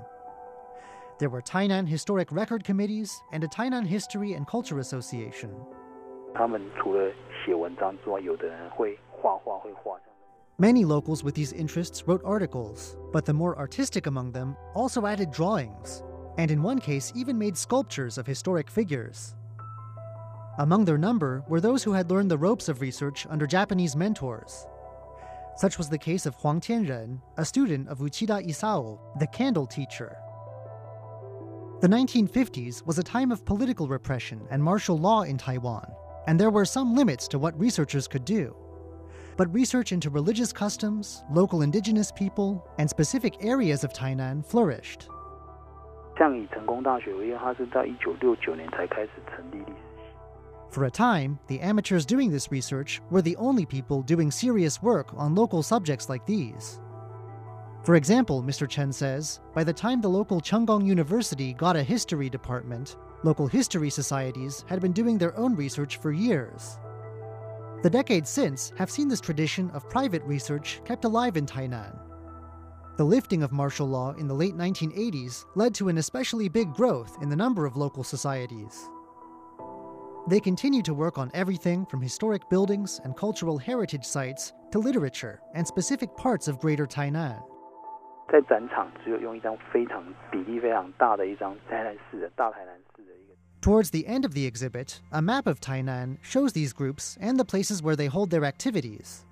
[1.18, 5.50] There were Tainan Historic Record Committees and a Tainan History and Culture Association.
[6.34, 7.12] 他们除了
[7.44, 9.98] 写文章之外，有的人会画画，会画。
[10.57, 15.29] Many locals with these interests wrote articles, but the more artistic among them also added
[15.29, 16.01] drawings,
[16.37, 19.35] and in one case even made sculptures of historic figures.
[20.57, 24.65] Among their number were those who had learned the ropes of research under Japanese mentors.
[25.57, 30.15] Such was the case of Huang Tianren, a student of Uchida Isao, the candle teacher.
[31.81, 35.93] The 1950s was a time of political repression and martial law in Taiwan,
[36.27, 38.55] and there were some limits to what researchers could do
[39.36, 45.08] But research into religious customs, local indigenous people, and specific areas of Tainan flourished.
[46.18, 50.00] 像以成功大学为例，它是在一九六九年才开始成立历史系。
[50.70, 55.14] For a time, the amateurs doing this research were the only people doing serious work
[55.16, 56.78] on local subjects like these.
[57.82, 58.68] For example, Mr.
[58.68, 63.88] Chen says, by the time the local Chunggong University got a history department, local history
[63.88, 66.78] societies had been doing their own research for years.
[67.84, 71.98] The decades since have seen this tradition of private research kept alive in Tainan.
[72.96, 77.16] The lifting of martial law in the late 1980s led to an especially big growth
[77.22, 78.90] in the number of local societies.
[80.28, 85.40] They continue to work on everything from historic buildings and cultural heritage sites to literature
[85.54, 87.42] and specific parts of Greater Tainan.
[88.30, 93.33] 在展场只有用一张非常比例非常大的一张台南市的大台南市的一个
[93.65, 97.43] Towards the end of the exhibit, a map of Tainan shows these groups and the
[97.43, 99.25] places where they hold their activities.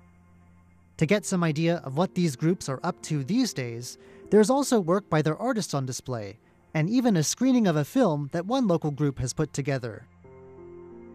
[0.96, 3.96] To get some idea of what these groups are up to these days,
[4.30, 6.36] there's also work by their artists on display,
[6.74, 10.04] and even a screening of a film that one local group has put together.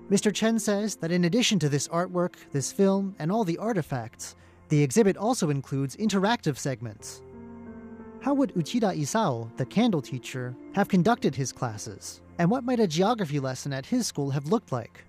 [0.10, 0.34] Mr.
[0.34, 4.38] Chen says that in addition to this artwork, this film, and all the artifacts,
[4.70, 7.22] the exhibit also includes interactive segments.
[8.22, 12.22] How would Uchida Isao, the candle teacher, have conducted his classes?
[12.40, 15.04] And what might a geography lesson at his school have looked like?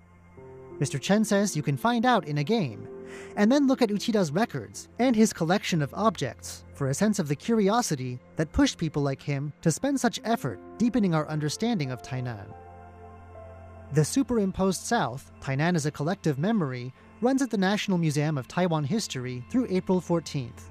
[0.79, 0.99] Mr.
[0.99, 2.85] Chen says you can find out in a game,
[3.37, 7.29] and then look at Uchida's records and his collection of objects for a sense of
[7.29, 12.01] the curiosity that pushed people like him to spend such effort deepening our understanding of
[12.01, 12.53] Tainan.
[13.93, 18.83] The Superimposed South, Tainan as a Collective Memory, runs at the National Museum of Taiwan
[18.83, 20.63] History through April 14th.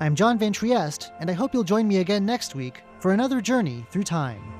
[0.00, 3.40] I'm John Van Trieste, and I hope you'll join me again next week for another
[3.40, 4.57] journey through time.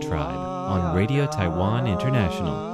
[0.00, 2.68] Tribe on Radio Taiwan International.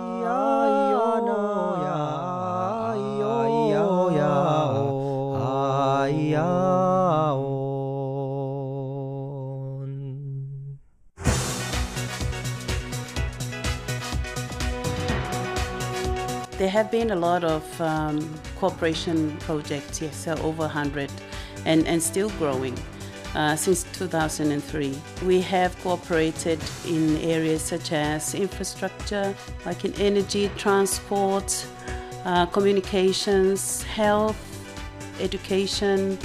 [16.58, 21.10] There have been a lot of um, cooperation projects, yes, so over 100,
[21.66, 22.74] and, and still growing
[23.34, 24.98] uh, since 2003.
[25.24, 29.34] We have cooperated in areas such as infrastructure,
[29.66, 31.66] like in energy, transport,
[32.24, 34.36] uh, communications, health,
[35.20, 36.18] education.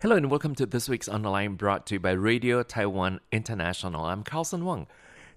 [0.00, 4.04] Hello and welcome to this week's online brought to you by Radio Taiwan International.
[4.04, 4.88] I'm Carlson Wang.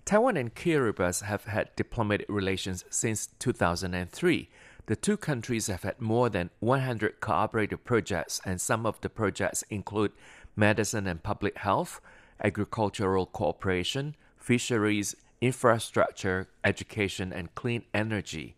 [0.06, 4.50] Taiwan and Kiribati have had diplomatic relations since 2003.
[4.88, 9.64] The two countries have had more than 100 cooperative projects, and some of the projects
[9.70, 10.12] include
[10.56, 12.00] medicine and public health,
[12.44, 18.56] agricultural cooperation, fisheries, infrastructure, education, and clean energy.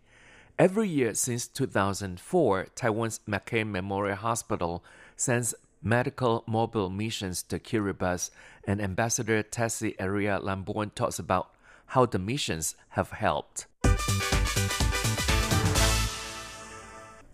[0.60, 4.84] Every year since 2004, Taiwan's Mackay Memorial Hospital
[5.16, 8.32] sends medical mobile missions to Kiribati,
[8.66, 11.52] and Ambassador Tessie Eria Lambourne talks about
[11.88, 13.68] how the missions have helped.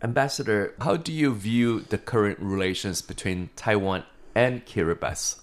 [0.03, 4.03] Ambassador, how do you view the current relations between Taiwan
[4.35, 5.39] and Kiribati?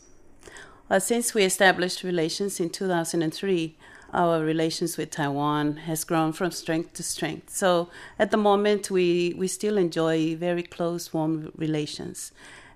[0.91, 3.75] Uh, since we established relations in 2003,
[4.13, 7.49] our relations with Taiwan has grown from strength to strength.
[7.51, 7.89] So
[8.19, 12.33] at the moment, we, we still enjoy very close, warm relations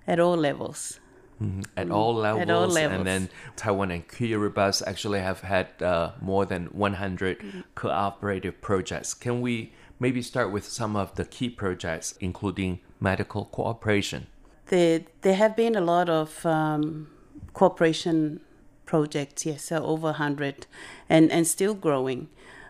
[0.07, 1.01] at all levels.
[1.43, 1.67] Mhm.
[1.77, 2.99] At all levels, At all levels.
[2.99, 9.13] and then Taiwan and Kiribati actually have had uh, more than 100 cooperative projects.
[9.13, 14.27] Can we maybe start with some of the key projects, including medical cooperation?
[14.67, 17.09] There, there have been a lot of um,
[17.53, 18.41] cooperation
[18.87, 20.67] projects, yes, so over 100,
[21.09, 22.29] and, and still growing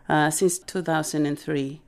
[0.08, 1.80] uh, since 2003.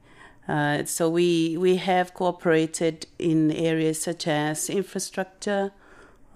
[0.49, 5.72] Uh, so we we have cooperated in areas such as infrastructure,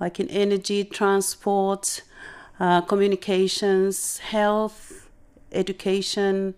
[0.01, 2.03] like in energy, transport,
[2.59, 5.09] uh, communications, health,
[5.53, 6.55] education,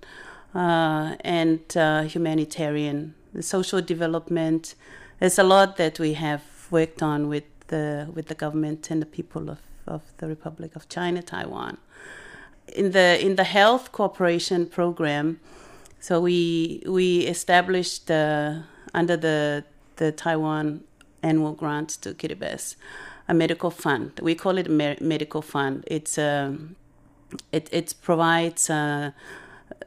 [0.55, 4.75] uh, and uh, humanitarian, social development.
[5.19, 9.07] There's a lot that we have worked on with the with the government and the
[9.07, 11.79] people of, of the Republic of China, Taiwan.
[12.75, 15.41] In the in the health cooperation program,
[16.01, 18.61] so we we established uh,
[18.95, 19.65] under the
[19.97, 20.85] the Taiwan
[21.23, 22.75] annual grant to Kiribati
[23.29, 24.21] a medical fund.
[24.23, 25.85] We call it a medical fund.
[25.87, 26.77] It's um,
[27.51, 29.13] it it provides uh,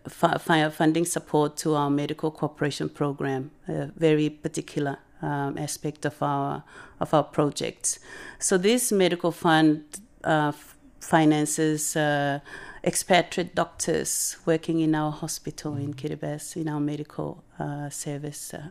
[0.07, 6.63] funding support to our medical cooperation program, a very particular um, aspect of our
[6.99, 7.99] of our projects.
[8.39, 9.83] So this medical fund
[10.23, 10.51] uh,
[10.99, 12.39] finances uh,
[12.83, 18.69] expatriate doctors working in our hospital in Kiribati, in our medical uh, service, uh,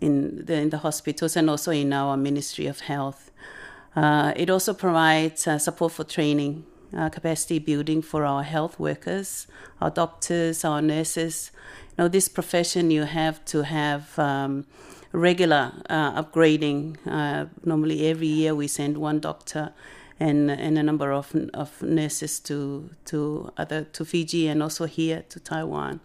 [0.00, 3.30] in, the, in the hospitals, and also in our Ministry of Health.
[3.96, 6.64] Uh, it also provides uh, support for training,
[6.96, 9.46] uh, capacity building for our health workers,
[9.80, 11.50] our doctors, our nurses.
[11.90, 14.66] You know, this profession you have to have um,
[15.12, 16.96] regular upgrading.
[17.64, 19.72] normally, every year we send one doctor
[20.22, 25.24] and and a number of of nurses to to other to Fiji and also here
[25.28, 26.00] to Taiwan.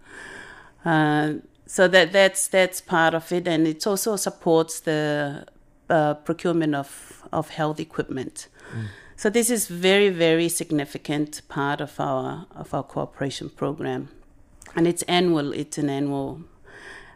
[0.86, 1.34] Uh,
[1.66, 5.46] so that that's that's part of it, and it also supports the
[5.90, 8.48] uh, procurement of of health equipment.
[8.74, 8.86] Mm.
[9.20, 14.10] So this is very very significant part of our of our cooperation program,
[14.76, 15.54] and it's annual.
[15.54, 16.42] It's an annual,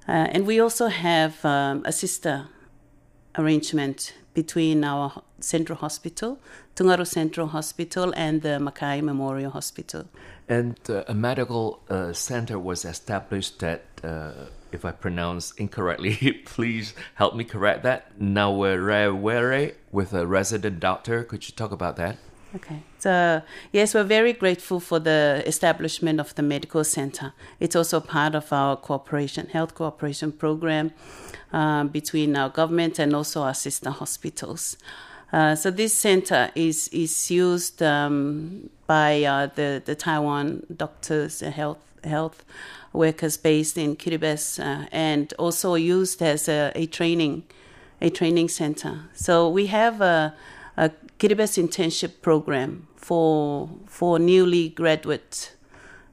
[0.07, 2.47] uh, and we also have um, a sister
[3.37, 6.39] arrangement between our central hospital,
[6.75, 10.05] Tungaru Central Hospital, and the Mackay Memorial Hospital.
[10.49, 13.83] And uh, a medical uh, center was established at,
[14.71, 21.23] if I pronounce incorrectly, please help me correct that, Nawarewere, with a resident doctor.
[21.23, 22.17] Could you talk about that?
[22.53, 22.83] Okay.
[22.99, 23.41] So,
[23.71, 27.33] yes, we're very grateful for the establishment of the medical center.
[27.59, 30.91] It's also part of our cooperation, health cooperation program
[31.53, 34.77] um, between our government and also our sister hospitals.
[35.31, 41.79] Uh, so this center is is used um, by uh, the the Taiwan doctors health
[42.03, 42.43] health
[42.93, 47.43] workers based in Kiribati uh, and also used as a, a, training
[48.01, 49.09] a training center.
[49.13, 50.33] So we have a,
[50.77, 55.55] a Kiribati internship program for for newly graduate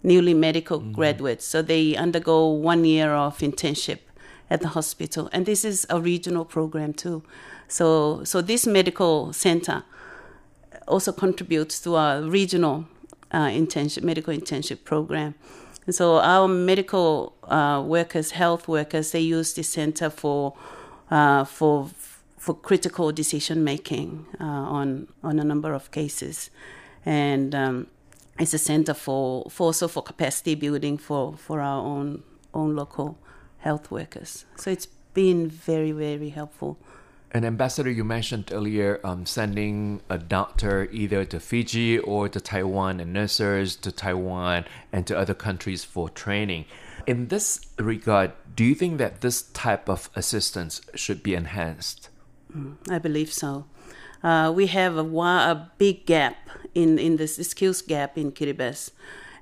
[0.03, 0.93] newly medical mm-hmm.
[0.93, 1.45] graduates.
[1.45, 3.99] So they undergo one year of internship
[4.51, 5.29] at the hospital.
[5.33, 7.23] And this is a regional program too.
[7.69, 9.85] So, so this medical center
[10.87, 12.87] also contributes to our regional
[13.31, 15.35] uh, internship, medical internship program.
[15.89, 20.53] And so our medical uh, workers, health workers, they use this center for
[21.11, 21.89] uh, for
[22.37, 26.51] for critical decision making uh, on on a number of cases,
[27.07, 27.87] and um,
[28.39, 32.23] it's a center for, for also for capacity building for, for our own
[32.53, 33.17] own local
[33.61, 34.45] health workers.
[34.57, 36.77] So it's been very, very helpful.
[37.31, 43.01] And Ambassador, you mentioned earlier um, sending a doctor either to Fiji or to Taiwan
[43.01, 46.65] and nurses to Taiwan and to other countries for training.
[47.07, 52.09] In this regard, do you think that this type of assistance should be enhanced?
[52.55, 53.67] Mm, I believe so.
[54.23, 56.37] Uh, we have a, a big gap
[56.75, 58.91] in, in this skills gap in Kiribati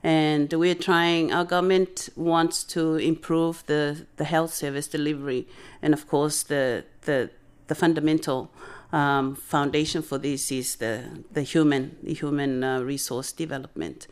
[0.03, 5.49] and we're trying our government wants to improve the, the health service delivery
[5.82, 7.30] and of course the the,
[7.66, 8.50] the fundamental
[8.92, 14.06] um, foundation for this is the, the human the human uh, resource development.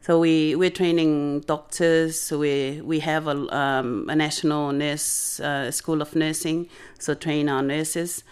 [0.00, 2.30] So we we're training doctors.
[2.30, 6.68] We we have a, um, a national nurse uh, school of nursing.
[6.98, 8.22] So train our nurses.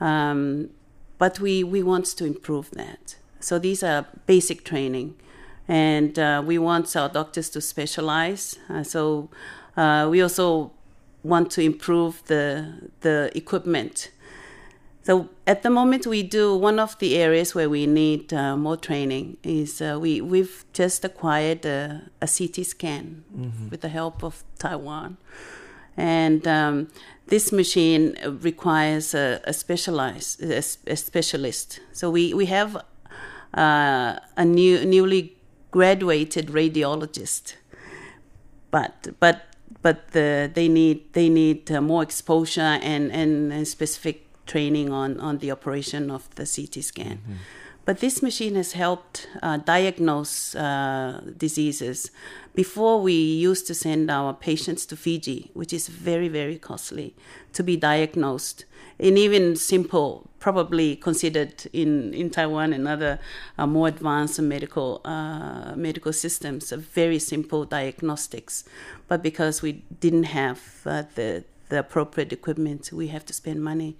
[0.00, 0.70] Um,
[1.18, 3.16] but we we want to improve that.
[3.40, 5.14] So these are basic training.
[5.68, 8.58] And uh, we want our doctors to specialize.
[8.68, 9.30] Uh, so
[9.76, 10.72] uh, we also
[11.22, 14.10] want to improve the the equipment.
[15.04, 18.76] So at the moment, we do one of the areas where we need uh, more
[18.76, 23.68] training is uh, we we've just acquired a, a CT scan mm-hmm.
[23.70, 25.16] with the help of Taiwan,
[25.96, 26.88] and um,
[27.26, 31.80] this machine requires a, a specialized a, a, specialist.
[31.92, 32.76] So we we have
[33.54, 35.36] uh, a new newly
[35.72, 37.56] graduated radiologist,
[38.70, 44.21] but but but the, they need they need uh, more exposure and, and, and, specific
[44.46, 47.18] training on, on the operation of the CT scan.
[47.18, 47.34] Mm-hmm.
[47.84, 52.12] But this machine has helped uh, diagnose uh, diseases.
[52.54, 57.16] Before, we used to send our patients to Fiji, which is very, very costly,
[57.54, 58.66] to be diagnosed.
[59.00, 63.18] And even simple, probably considered in, in Taiwan and other
[63.58, 68.62] uh, more advanced medical uh, medical systems, very simple diagnostics.
[69.08, 73.96] But because we didn't have uh, the the appropriate equipment, we have to spend money.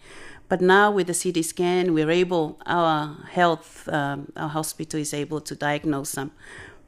[0.48, 5.40] But now with the CT scan, we're able, our health, um, our hospital is able
[5.40, 6.30] to diagnose them.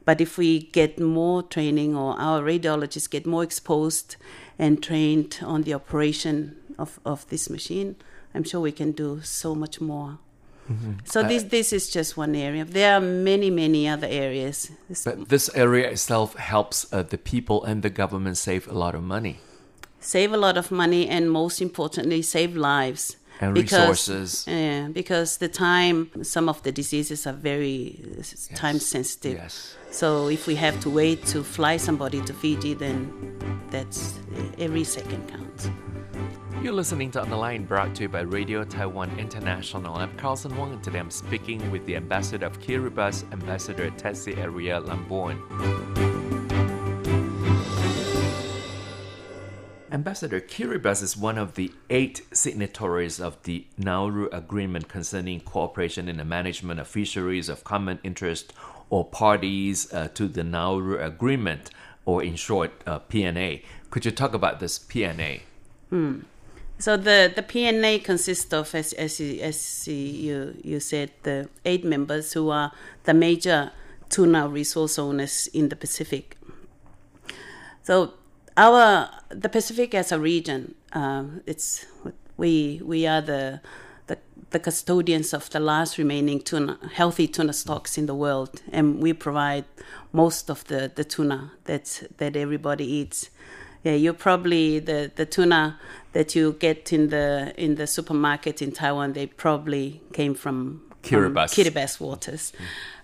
[0.05, 4.15] But if we get more training or our radiologists get more exposed
[4.59, 7.95] and trained on the operation of, of this machine,
[8.35, 10.19] I'm sure we can do so much more.
[10.71, 10.91] Mm-hmm.
[11.05, 12.65] So Uh, this this is just one area.
[12.65, 14.71] There are many many other areas.
[14.89, 18.95] This- But this area itself helps uh, the people and the government save a lot
[18.95, 19.35] of money.
[20.13, 24.45] Save a lot of money and most importantly save lives And because, resources.
[24.47, 27.79] yeah because the time some of the diseases are very
[28.15, 29.75] uh, s- time sensitive Yes.
[29.91, 32.95] so if we have to wait to fly somebody to fiji then
[33.73, 33.99] that's
[34.65, 35.63] every second counts
[36.63, 39.93] You're listening to On the Line brought to you by Radio Taiwan International.
[40.03, 44.77] I'm Carlson Wong and today I'm speaking with the ambassador of Kiribati, Ambassador Tessie Eria
[44.87, 45.39] Lambourne.
[49.95, 56.17] Ambassador Kiribati is one of the eight signatories of the Nauru Agreement concerning cooperation in
[56.17, 58.51] the management of fisheries of common interest
[58.89, 61.69] or parties uh, to the Nauru Agreement,
[62.03, 63.63] or in short, uh, PNA.
[63.89, 65.43] Could you talk about this PNA?
[65.89, 66.19] Hmm.
[66.77, 71.85] So the, the PNA consists of, as, as, you- as you, you said, the eight
[71.85, 72.73] members who are
[73.05, 73.71] the major
[74.09, 76.37] tuna resource owners in the Pacific.
[77.83, 78.15] So
[78.57, 81.85] our the Pacific as a region, um, it's
[82.37, 83.61] we we are the,
[84.07, 84.17] the
[84.51, 89.13] the custodians of the last remaining tuna healthy tuna stocks in the world, and we
[89.13, 89.65] provide
[90.13, 93.29] most of the, the tuna that that everybody eats.
[93.83, 95.79] Yeah, you probably the, the tuna
[96.13, 101.19] that you get in the in the supermarket in Taiwan, they probably came from from
[101.19, 101.53] Kiribati.
[101.53, 102.53] Kiribati waters.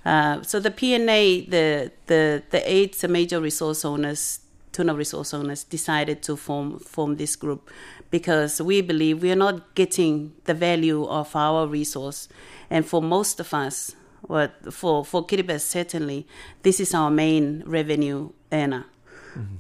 [0.04, 4.40] Uh, so the PNA, the the the eight major resource owners,
[4.72, 7.70] tuna resource owners, decided to form form this group
[8.10, 12.28] because we believe we are not getting the value of our resource,
[12.70, 16.26] and for most of us, what for for Kiribati certainly,
[16.64, 18.86] this is our main revenue earner.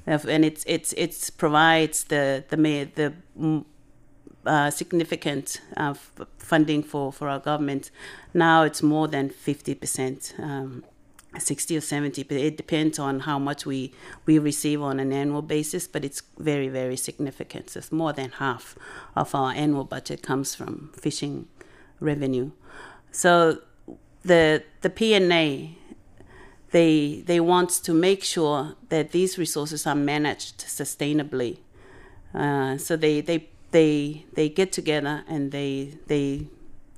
[0.05, 2.57] Of- and it's it's it's provides the the
[2.95, 3.64] the mm,
[4.45, 7.91] uh, significant uh, f- funding for, for our government.
[8.34, 10.84] Now it's more than fifty percent, um,
[11.39, 12.23] sixty or seventy.
[12.23, 13.93] But it depends on how much we
[14.25, 15.88] we receive on an annual basis.
[15.88, 17.69] But it's very very significant.
[17.69, 18.75] So it's more than half
[19.15, 21.47] of our annual budget comes from fishing
[21.99, 22.51] revenue.
[23.11, 23.59] So
[24.23, 25.75] the the PNA
[26.71, 31.57] they they want to make sure that these resources are managed sustainably.
[32.34, 36.47] Uh, so they, they they they get together and they they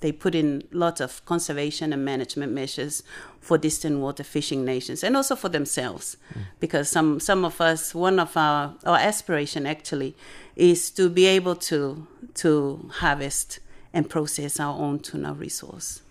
[0.04, 3.04] they put in lots of conservation and management measures
[3.40, 6.18] for distant water fishing nations and also for themselves.
[6.60, 10.14] Because some some of us one of our our aspiration actually
[10.58, 13.60] is to be able to to harvest
[13.94, 16.02] and process our own tuna resource.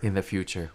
[0.00, 0.70] In the future.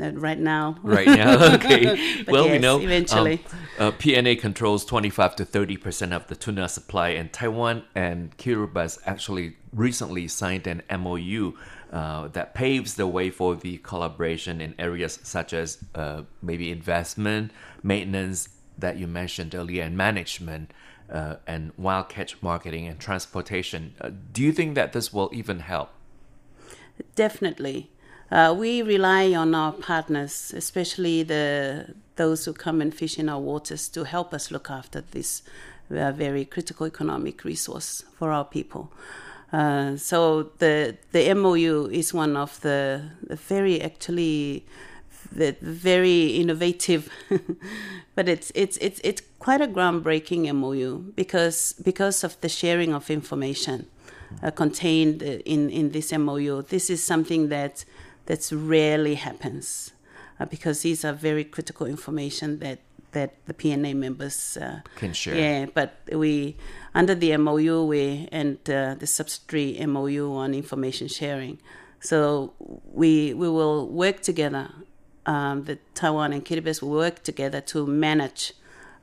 [0.00, 0.76] Uh, right now.
[0.82, 2.24] Right now, okay.
[2.28, 3.44] Well, we know eventually.
[3.78, 8.36] um, uh, PNA controls 25 to 30 percent of the tuna supply, and Taiwan and
[8.36, 11.52] Kiribati actually recently signed an MOU
[11.92, 17.52] uh, that paves the way for the collaboration in areas such as uh, maybe investment,
[17.82, 20.72] maintenance that you mentioned earlier, and management.
[21.08, 23.94] Uh, and wild catch marketing and transportation.
[24.00, 25.90] Uh, do you think that this will even help?
[27.14, 27.90] Definitely.
[28.30, 33.38] Uh, we rely on our partners, especially the those who come and fish in our
[33.40, 35.42] waters, to help us look after this
[35.90, 38.90] uh, very critical economic resource for our people.
[39.52, 44.66] Uh, so the the MOU is one of the, the very actually
[45.32, 47.08] the very innovative,
[48.14, 53.10] but it's it's it's it's quite a groundbreaking MOU because because of the sharing of
[53.10, 53.86] information
[54.42, 56.62] uh, contained in in this MOU.
[56.62, 57.84] This is something that
[58.26, 59.92] that's rarely happens
[60.40, 62.80] uh, because these are very critical information that
[63.16, 65.34] that the PNA members uh, Can share.
[65.34, 66.56] Yeah, but we
[66.94, 71.58] under the MOU we and uh, the subsidiary MOU on information sharing.
[72.00, 72.52] So
[73.00, 74.64] we we will work together.
[75.24, 78.42] Um, the Taiwan and Kiribati will work together to manage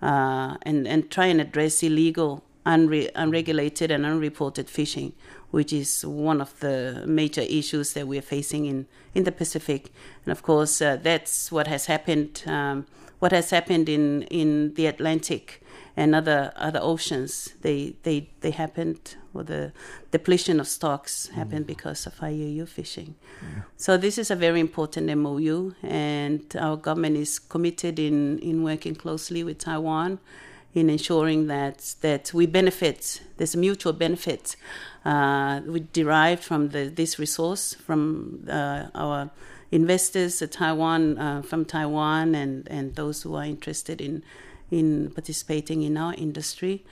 [0.01, 5.13] uh, and and try and address illegal unre- unregulated and unreported fishing,
[5.51, 9.91] which is one of the major issues that we're facing in, in the Pacific.
[10.25, 12.43] And of course, uh, that's what has happened.
[12.45, 12.85] Um,
[13.19, 15.61] what has happened in, in the Atlantic
[15.95, 19.71] and other other oceans, they they they happened, or the
[20.11, 23.15] depletion of stocks happened because of IUU fishing.
[23.77, 28.95] So this is a very important MOU, and our government is committed in in working
[28.95, 30.19] closely with Taiwan
[30.73, 33.21] in ensuring that that we benefit.
[33.37, 34.55] There's a mutual benefit
[35.05, 39.29] uh, we derived from the, this resource from uh, our
[39.73, 44.23] investors, uh, Taiwan, uh, from Taiwan, and and those who are interested in
[44.71, 46.83] in participating in our industry.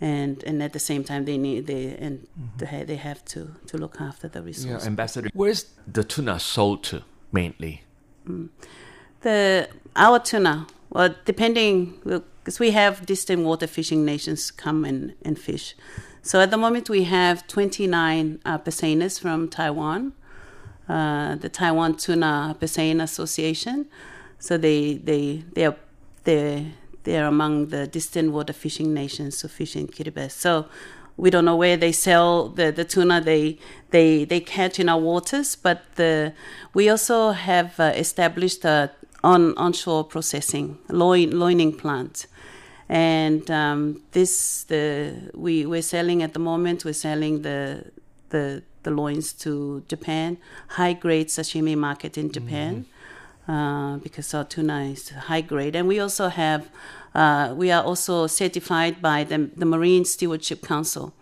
[0.00, 2.26] And, and at the same time, they need they and
[2.58, 4.86] they, they have to, to look after the Yeah, resource.
[4.86, 7.82] Ambassador, where's the tuna sold to mainly?
[9.20, 15.38] The our tuna, well, depending because we have distant water fishing nations come and, and
[15.38, 15.76] fish.
[16.22, 20.12] So at the moment we have 29 uh, purse seiners from Taiwan,
[20.92, 23.86] uh, the Taiwan Tuna Purse Seiner Association.
[24.38, 25.76] So they they they are
[26.24, 26.72] they
[27.04, 30.30] they're among the distant water fishing nations who fish in Kiribati.
[30.30, 30.66] So
[31.16, 33.58] we don't know where they sell the, the tuna they
[33.90, 36.32] they they catch in our waters, but the
[36.74, 38.90] we also have uh, established a
[39.24, 42.26] on onshore processing loin loining plant,
[42.88, 47.84] and um, this the we we're selling at the moment we're selling the
[48.30, 52.86] the the loins to Japan, high grade sashimi market in Japan.
[53.48, 56.70] Uh, because our tuna is high grade, and we also have
[57.12, 61.12] uh, we are also certified by the, the Marine Stewardship Council,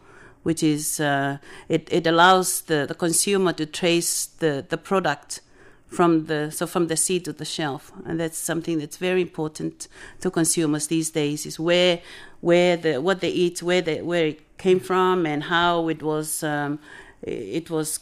[0.42, 1.38] which is uh,
[1.68, 5.40] it, it allows the, the consumer to trace the, the product
[5.86, 9.88] from the so from the seed to the shelf, and that's something that's very important
[10.20, 11.46] to consumers these days.
[11.46, 12.00] Is where
[12.40, 16.42] where the what they eat, where they, where it came from, and how it was
[16.44, 16.78] um,
[17.22, 18.00] it was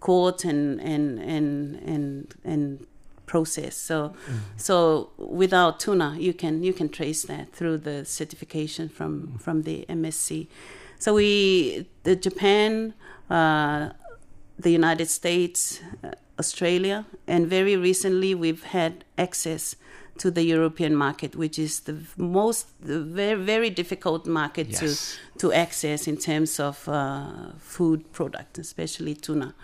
[0.00, 2.86] caught and and and and and
[3.26, 3.76] process.
[3.76, 4.14] So,
[4.56, 9.84] so without tuna, you can you can trace that through the certification from from the
[9.88, 10.48] MSC.
[10.98, 12.94] So we, the Japan,
[13.30, 13.90] uh,
[14.58, 19.76] the United States, uh, Australia, and very recently we've had access
[20.18, 24.80] to the European market, which is the most the very very difficult market Yes.
[24.80, 29.54] to to access in terms of uh, food product, especially tuna.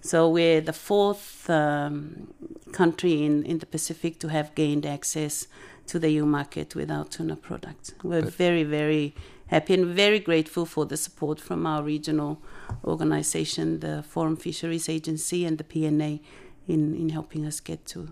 [0.00, 2.28] So we're the fourth um,
[2.72, 5.48] country in, in the Pacific to have gained access
[5.86, 7.94] to the EU market with our tuna product.
[8.02, 9.14] We're But- very, very
[9.46, 12.36] happy and very grateful for the support from our regional
[12.84, 16.20] organization, the Forum Fisheries Agency and the PNA
[16.68, 18.08] in, in helping us get to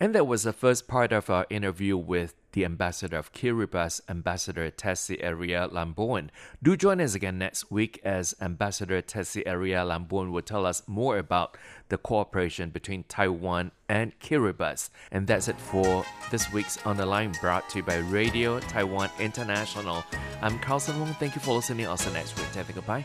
[0.00, 4.70] And that was the first part of our interview with the ambassador of Kiribati, Ambassador
[4.70, 6.30] Tessie Eria Lambourne.
[6.62, 11.18] Do join us again next week as Ambassador Tessie Eria Lambourne will tell us more
[11.18, 11.56] about
[11.88, 14.88] the cooperation between Taiwan and Kiribati.
[15.10, 19.10] And that's it for this week's On the Line brought to you by Radio Taiwan
[19.18, 20.04] International.
[20.40, 21.14] I'm Carlson Wong.
[21.14, 21.86] Thank you for listening.
[21.86, 22.46] Also next week.
[22.52, 23.04] Take a goodbye.